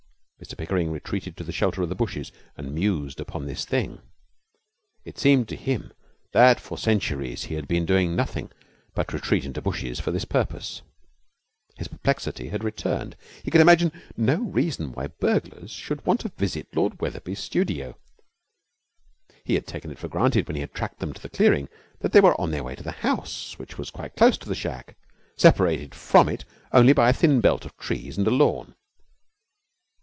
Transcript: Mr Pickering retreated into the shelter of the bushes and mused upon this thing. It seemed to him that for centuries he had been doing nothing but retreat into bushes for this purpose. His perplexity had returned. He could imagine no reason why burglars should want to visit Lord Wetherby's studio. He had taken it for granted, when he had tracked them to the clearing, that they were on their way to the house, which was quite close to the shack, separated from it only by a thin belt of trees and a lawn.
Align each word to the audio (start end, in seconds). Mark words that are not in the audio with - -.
Mr 0.43 0.57
Pickering 0.57 0.89
retreated 0.89 1.33
into 1.33 1.43
the 1.43 1.51
shelter 1.51 1.83
of 1.83 1.89
the 1.89 1.93
bushes 1.93 2.31
and 2.57 2.73
mused 2.73 3.19
upon 3.19 3.45
this 3.45 3.63
thing. 3.63 4.01
It 5.05 5.19
seemed 5.19 5.47
to 5.49 5.55
him 5.55 5.93
that 6.31 6.59
for 6.59 6.79
centuries 6.79 7.43
he 7.43 7.53
had 7.53 7.67
been 7.67 7.85
doing 7.85 8.15
nothing 8.15 8.49
but 8.95 9.13
retreat 9.13 9.45
into 9.45 9.61
bushes 9.61 9.99
for 9.99 10.09
this 10.09 10.25
purpose. 10.25 10.81
His 11.77 11.87
perplexity 11.87 12.49
had 12.49 12.63
returned. 12.63 13.15
He 13.43 13.51
could 13.51 13.61
imagine 13.61 13.91
no 14.17 14.37
reason 14.41 14.93
why 14.93 15.07
burglars 15.07 15.69
should 15.69 16.03
want 16.07 16.21
to 16.21 16.29
visit 16.29 16.75
Lord 16.75 16.99
Wetherby's 16.99 17.39
studio. 17.39 17.95
He 19.45 19.53
had 19.53 19.67
taken 19.67 19.91
it 19.91 19.99
for 19.99 20.07
granted, 20.07 20.47
when 20.47 20.55
he 20.55 20.61
had 20.61 20.73
tracked 20.73 20.97
them 20.99 21.13
to 21.13 21.21
the 21.21 21.29
clearing, 21.29 21.69
that 21.99 22.13
they 22.13 22.19
were 22.19 22.39
on 22.41 22.49
their 22.49 22.63
way 22.63 22.73
to 22.73 22.83
the 22.83 22.91
house, 22.91 23.59
which 23.59 23.77
was 23.77 23.91
quite 23.91 24.15
close 24.15 24.39
to 24.39 24.49
the 24.49 24.55
shack, 24.55 24.97
separated 25.37 25.93
from 25.93 26.27
it 26.27 26.45
only 26.71 26.93
by 26.93 27.11
a 27.11 27.13
thin 27.13 27.41
belt 27.41 27.63
of 27.63 27.77
trees 27.77 28.17
and 28.17 28.25
a 28.25 28.31
lawn. 28.31 28.73